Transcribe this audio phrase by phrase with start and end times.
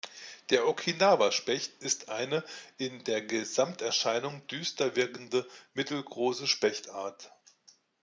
[0.49, 2.43] Der Okinawa-Specht ist eine
[2.79, 7.31] in der Gesamterscheinung düster wirkende, mittelgroße Spechtart.